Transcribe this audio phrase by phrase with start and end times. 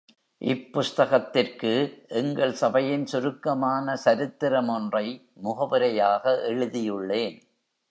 [0.41, 1.73] இப் புஸ்தகத்திற்கு
[2.07, 5.05] எங்கள் சபையின் சுருக்கமான சரித்திர மொன்றை
[5.33, 7.37] முகவுரையாக எழுதியுள்ளேன்.